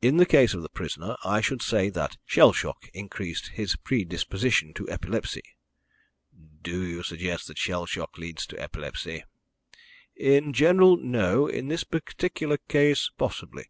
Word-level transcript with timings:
In 0.00 0.16
the 0.16 0.24
case 0.24 0.54
of 0.54 0.62
the 0.62 0.70
prisoner, 0.70 1.16
I 1.22 1.42
should 1.42 1.60
say 1.60 1.90
that 1.90 2.16
shell 2.24 2.54
shock 2.54 2.88
increased 2.94 3.48
his 3.48 3.76
predisposition 3.76 4.72
to 4.72 4.88
epilepsy." 4.88 5.42
"Do 6.62 6.82
you 6.82 7.02
suggest 7.02 7.46
that 7.48 7.58
shell 7.58 7.84
shock 7.84 8.16
leads 8.16 8.46
to 8.46 8.58
epilepsy?" 8.58 9.24
"In 10.16 10.54
general, 10.54 10.96
no; 10.96 11.46
in 11.46 11.68
this 11.68 11.84
particular 11.84 12.56
case, 12.56 13.10
possibly. 13.18 13.66